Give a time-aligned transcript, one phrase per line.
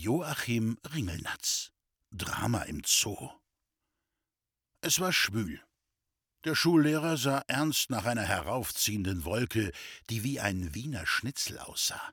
[0.00, 1.72] Joachim Ringelnatz
[2.12, 3.32] Drama im Zoo
[4.80, 5.60] Es war schwül.
[6.44, 9.72] Der Schullehrer sah ernst nach einer heraufziehenden Wolke,
[10.08, 12.12] die wie ein Wiener Schnitzel aussah.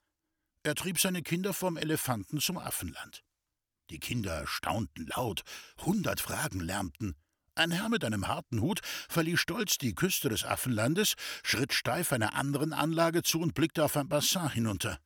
[0.63, 3.23] Er trieb seine Kinder vom Elefanten zum Affenland.
[3.91, 5.43] Die Kinder staunten laut,
[5.77, 7.13] hundert Fragen lärmten.
[7.54, 11.13] Ein Herr mit einem harten Hut verließ stolz die Küste des Affenlandes,
[11.43, 14.99] schritt steif einer anderen Anlage zu und blickte auf ein Bassin hinunter.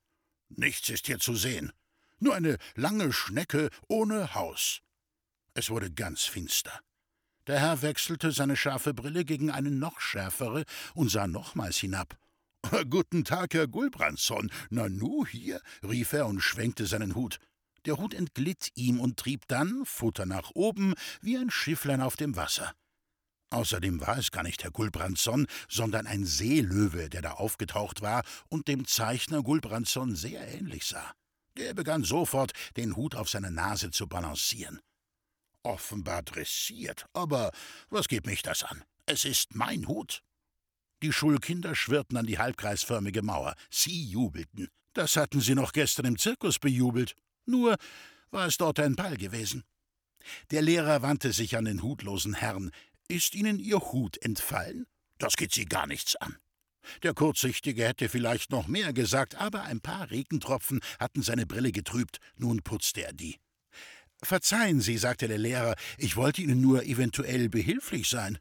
[0.48, 1.74] Nichts ist hier zu sehen.
[2.20, 4.82] Nur eine lange Schnecke ohne Haus.
[5.54, 6.80] Es wurde ganz finster.
[7.48, 12.18] Der Herr wechselte seine scharfe Brille gegen eine noch schärfere und sah nochmals hinab.
[12.90, 14.52] Guten Tag, Herr Gulbrandsson.
[14.70, 17.40] Na nu hier, rief er und schwenkte seinen Hut.
[17.86, 22.36] Der Hut entglitt ihm und trieb dann, Futter nach oben, wie ein Schifflein auf dem
[22.36, 22.74] Wasser.
[23.52, 28.68] Außerdem war es gar nicht Herr Gulbrandsson, sondern ein Seelöwe, der da aufgetaucht war und
[28.68, 31.14] dem Zeichner Gulbrandsson sehr ähnlich sah.
[31.60, 34.80] Der begann sofort, den Hut auf seiner Nase zu balancieren.
[35.62, 37.52] Offenbar dressiert, aber
[37.90, 38.86] was geht mich das an?
[39.06, 40.24] Es ist mein Hut.
[41.04, 43.56] Die Schulkinder schwirrten an die halbkreisförmige Mauer.
[43.70, 44.70] Sie jubelten.
[44.94, 47.14] Das hatten sie noch gestern im Zirkus bejubelt.
[47.46, 47.76] Nur
[48.32, 49.66] war es dort ein Ball gewesen.
[50.52, 52.72] Der Lehrer wandte sich an den hutlosen Herrn.
[53.10, 54.88] Ist Ihnen Ihr Hut entfallen?
[55.18, 56.38] Das geht Sie gar nichts an.
[57.04, 62.20] Der Kurzsichtige hätte vielleicht noch mehr gesagt, aber ein paar Regentropfen hatten seine Brille getrübt.
[62.36, 63.38] Nun putzte er die.
[64.22, 68.38] Verzeihen Sie, sagte der Lehrer, ich wollte Ihnen nur eventuell behilflich sein.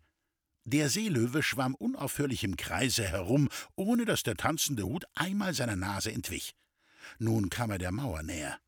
[0.65, 6.13] Der Seelöwe schwamm unaufhörlich im Kreise herum, ohne dass der tanzende Hut einmal seiner Nase
[6.13, 6.55] entwich.
[7.19, 8.59] Nun kam er der Mauer näher.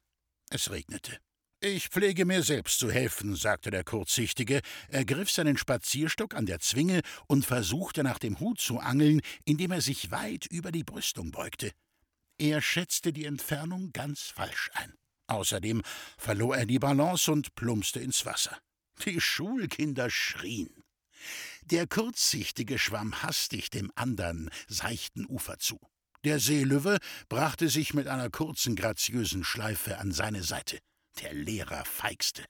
[0.51, 1.19] Es regnete.
[1.63, 7.03] Ich pflege mir selbst zu helfen, sagte der Kurzsichtige, ergriff seinen Spazierstock an der Zwinge
[7.27, 11.73] und versuchte nach dem Hut zu angeln, indem er sich weit über die Brüstung beugte.
[12.39, 14.95] Er schätzte die Entfernung ganz falsch ein.
[15.27, 15.83] Außerdem
[16.17, 18.57] verlor er die Balance und plumpste ins Wasser.
[19.05, 20.83] Die Schulkinder schrien.
[21.65, 25.79] Der Kurzsichtige schwamm hastig dem andern, seichten Ufer zu.
[26.25, 26.97] Der Seelöwe
[27.29, 30.79] brachte sich mit einer kurzen, graziösen Schleife an seine Seite.
[31.21, 32.45] Der Lehrer feixte.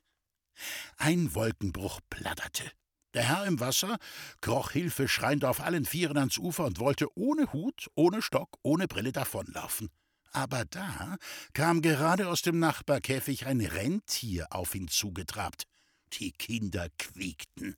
[0.96, 2.70] Ein Wolkenbruch platterte.
[3.14, 3.98] Der Herr im Wasser
[4.40, 9.10] kroch hilfeschreiend auf allen Vieren ans Ufer und wollte ohne Hut, ohne Stock, ohne Brille
[9.10, 9.90] davonlaufen.
[10.32, 11.16] Aber da
[11.52, 15.64] kam gerade aus dem Nachbarkäfig ein Rentier auf ihn zugetrabt.
[16.12, 17.76] Die Kinder quiekten.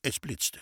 [0.00, 0.60] Es blitzte.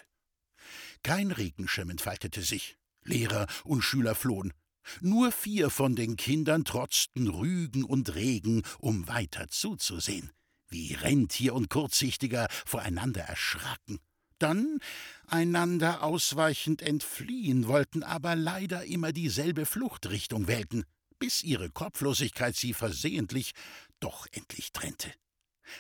[1.04, 2.76] Kein Regenschirm entfaltete sich.
[3.02, 4.52] Lehrer und Schüler flohen.
[5.01, 10.33] Nur vier von den Kindern trotzten Rügen und Regen, um weiter zuzusehen,
[10.69, 14.01] wie Rentier und Kurzsichtiger voreinander erschraken.
[14.39, 14.79] Dann
[15.27, 20.85] einander ausweichend entfliehen wollten, aber leider immer dieselbe Fluchtrichtung wählten,
[21.19, 23.53] bis ihre Kopflosigkeit sie versehentlich
[24.01, 25.12] doch endlich trennte.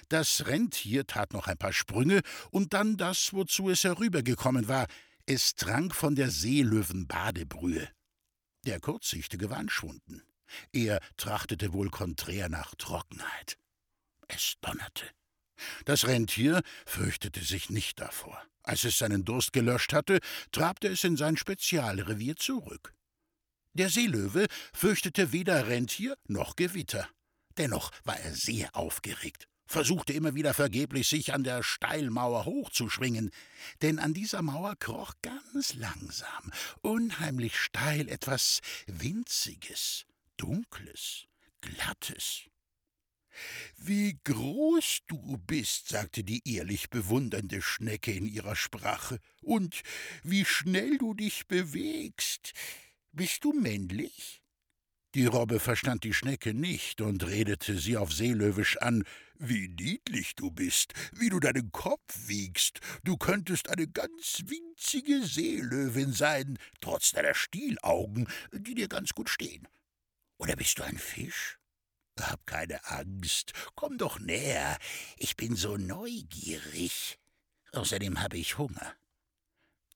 [0.08, 4.86] Das Rentier tat noch ein paar Sprünge und dann das, wozu es herübergekommen war.
[5.26, 7.88] Es trank von der Seelöwenbadebrühe.
[8.66, 10.22] Der Kurzsichtige war entschwunden.
[10.72, 13.56] Er trachtete wohl konträr nach Trockenheit.
[14.28, 15.04] Es donnerte.
[15.84, 18.42] Das Rentier fürchtete sich nicht davor.
[18.62, 20.20] Als es seinen Durst gelöscht hatte,
[20.52, 22.94] trabte es in sein Spezialrevier zurück.
[23.72, 27.08] Der Seelöwe fürchtete weder Rentier noch Gewitter.
[27.56, 33.30] Dennoch war er sehr aufgeregt versuchte immer wieder vergeblich, sich an der Steilmauer hochzuschwingen,
[33.82, 36.50] denn an dieser Mauer kroch ganz langsam,
[36.82, 41.26] unheimlich steil etwas Winziges, Dunkles,
[41.60, 42.42] Glattes.
[43.76, 49.82] Wie groß du bist, sagte die ehrlich bewundernde Schnecke in ihrer Sprache, und
[50.24, 52.54] wie schnell du dich bewegst.
[53.12, 54.39] Bist du männlich?
[55.16, 59.02] Die Robbe verstand die Schnecke nicht und redete sie auf Seelöwisch an.
[59.38, 62.78] Wie niedlich du bist, wie du deinen Kopf wiegst.
[63.02, 69.66] Du könntest eine ganz winzige Seelöwin sein, trotz deiner Stielaugen, die dir ganz gut stehen.
[70.38, 71.58] Oder bist du ein Fisch?
[72.20, 74.78] Hab keine Angst, komm doch näher.
[75.16, 77.18] Ich bin so neugierig.
[77.72, 78.94] Außerdem habe ich Hunger.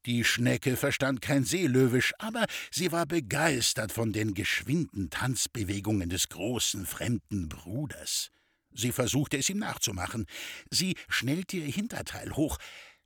[0.06, 6.84] Die Schnecke verstand kein Seelöwisch, aber sie war begeistert von den geschwinden Tanzbewegungen des großen
[6.84, 8.30] fremden Bruders.
[8.70, 10.26] Sie versuchte es ihm nachzumachen.
[10.70, 12.58] Sie schnellte ihr Hinterteil hoch,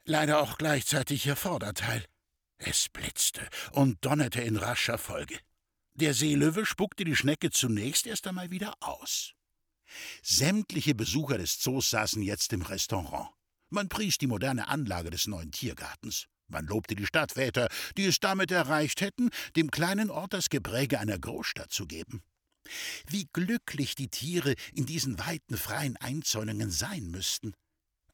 [0.05, 2.05] leider auch gleichzeitig ihr Vorderteil.
[2.57, 5.39] Es blitzte und donnerte in rascher Folge.
[5.95, 9.35] Der Seelöwe spuckte die Schnecke zunächst erst einmal wieder aus.
[10.23, 13.31] Sämtliche Besucher des Zoos saßen jetzt im Restaurant.
[13.71, 16.27] Man pries die moderne Anlage des neuen Tiergartens.
[16.49, 21.19] Man lobte die Stadtväter, die es damit erreicht hätten, dem kleinen Ort das Gepräge einer
[21.19, 22.23] Großstadt zu geben.
[23.07, 27.55] Wie glücklich die Tiere in diesen weiten freien Einzäunungen sein müssten.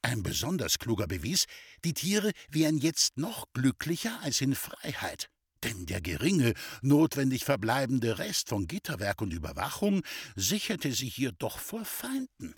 [0.03, 1.47] Ein besonders kluger Beweis,
[1.85, 5.29] die Tiere wären jetzt noch glücklicher als in Freiheit.
[5.63, 6.53] Denn der geringe,
[6.83, 10.03] notwendig verbleibende Rest von Gitterwerk und Überwachung
[10.37, 12.55] sicherte sie hier doch vor Feinden.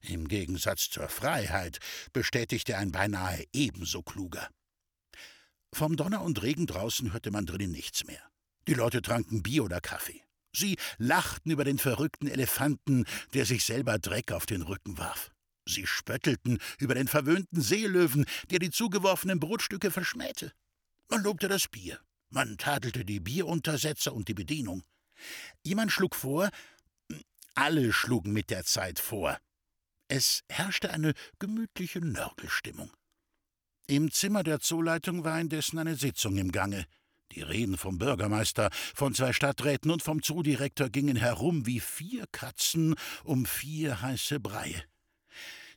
[0.00, 1.78] Im Gegensatz zur Freiheit
[2.12, 4.48] bestätigte ein beinahe ebenso kluger.
[5.72, 8.22] Vom Donner und Regen draußen hörte man drinnen nichts mehr.
[8.66, 10.22] Die Leute tranken Bier oder Kaffee.
[10.52, 13.04] Sie lachten über den verrückten Elefanten,
[13.34, 15.30] der sich selber Dreck auf den Rücken warf.
[15.66, 20.52] Sie spöttelten über den verwöhnten Seelöwen, der die zugeworfenen Brotstücke verschmähte.
[21.08, 22.00] Man lobte das Bier.
[22.30, 24.82] Man tadelte die Bieruntersetzer und die Bedienung.
[25.62, 26.50] Jemand schlug vor,
[27.54, 29.38] alle schlugen mit der Zeit vor.
[30.08, 32.90] Es herrschte eine gemütliche Nörgelstimmung.
[33.90, 36.84] Im Zimmer der Zooleitung war indessen eine Sitzung im Gange.
[37.32, 42.96] Die Reden vom Bürgermeister, von zwei Stadträten und vom Zoodirektor gingen herum wie vier Katzen
[43.24, 44.82] um vier heiße Breie.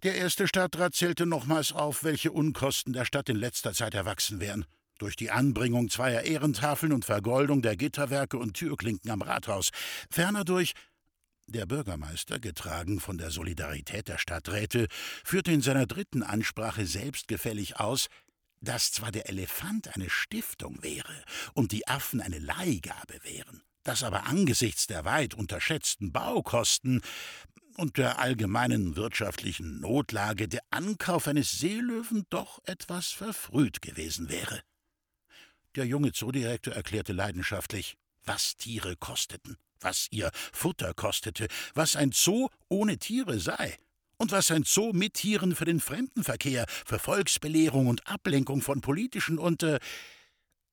[0.04, 4.66] Der erste Stadtrat zählte nochmals auf, welche Unkosten der Stadt in letzter Zeit erwachsen wären.
[4.98, 9.69] Durch die Anbringung zweier Ehrentafeln und Vergoldung der Gitterwerke und Türklinken am Rathaus.
[10.10, 10.74] Ferner durch
[11.51, 14.88] der Bürgermeister, getragen von der Solidarität der Stadträte,
[15.24, 18.07] führte in seiner dritten Ansprache selbstgefällig aus,
[18.62, 24.27] dass zwar der Elefant eine Stiftung wäre und die Affen eine Leihgabe wären, dass aber
[24.27, 27.01] angesichts der weit unterschätzten Baukosten
[27.77, 34.62] und der allgemeinen wirtschaftlichen Notlage der Ankauf eines Seelöwen doch etwas verfrüht gewesen wäre.
[35.75, 42.50] Der junge Zoodirektor erklärte leidenschaftlich, was Tiere kosteten, was ihr Futter kostete, was ein Zoo
[42.69, 43.78] ohne Tiere sei
[44.22, 49.39] und was ein Zoo mit Tieren für den Fremdenverkehr, für Volksbelehrung und Ablenkung von politischen
[49.39, 49.80] und äh,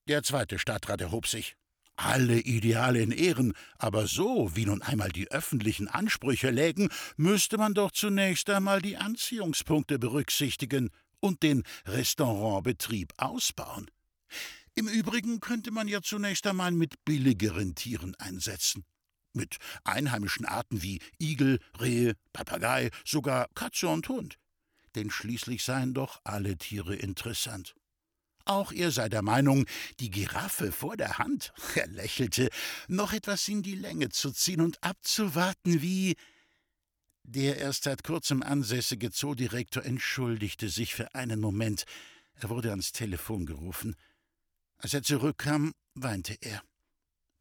[0.07, 1.57] der zweite Stadtrat erhob sich.
[1.97, 7.73] Alle Ideale in Ehren, aber so, wie nun einmal die öffentlichen Ansprüche lägen, müsste man
[7.73, 10.91] doch zunächst einmal die Anziehungspunkte berücksichtigen
[11.21, 13.91] und den Restaurantbetrieb ausbauen.
[14.75, 18.85] Im Übrigen könnte man ja zunächst einmal mit billigeren Tieren einsetzen
[19.33, 24.39] mit einheimischen Arten wie Igel, Rehe, Papagei, sogar Katze und Hund.
[24.95, 27.75] Denn schließlich seien doch alle Tiere interessant.
[28.49, 29.67] Auch er sei der Meinung,
[30.01, 32.49] die Giraffe vor der Hand, er lächelte,
[32.89, 36.17] noch etwas in die Länge zu ziehen und abzuwarten, wie.
[37.25, 41.85] Der erst seit kurzem ansässige Zoodirektor entschuldigte sich für einen Moment.
[42.37, 43.97] Er wurde ans Telefon gerufen.
[44.79, 46.63] Als er zurückkam, weinte er.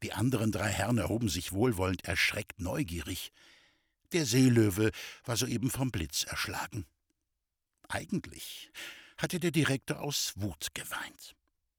[0.02, 3.32] Die anderen drei Herren erhoben sich wohlwollend erschreckt neugierig.
[4.12, 4.90] Der Seelöwe
[5.24, 6.86] war soeben vom Blitz erschlagen.
[7.88, 8.70] Eigentlich
[9.16, 11.34] hatte der Direktor aus Wut geweint.